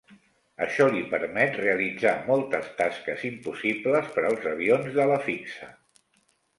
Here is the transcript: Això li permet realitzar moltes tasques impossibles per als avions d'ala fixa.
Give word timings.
Això 0.65 0.87
li 0.95 1.03
permet 1.11 1.59
realitzar 1.61 2.15
moltes 2.31 2.73
tasques 2.81 3.29
impossibles 3.31 4.13
per 4.19 4.27
als 4.33 4.53
avions 4.57 4.93
d'ala 5.01 5.23
fixa. 5.33 5.75